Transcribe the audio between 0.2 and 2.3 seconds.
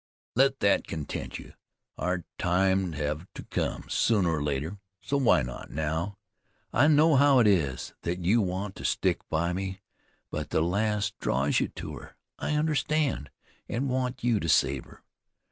Let thet content you. Our